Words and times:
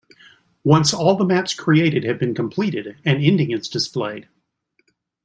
Once 0.63 0.95
all 0.95 1.13
the 1.15 1.23
maps 1.23 1.53
created 1.53 2.03
have 2.03 2.17
been 2.17 2.33
completed, 2.33 2.95
an 3.05 3.21
ending 3.21 3.51
is 3.51 3.69
displayed. 3.69 4.27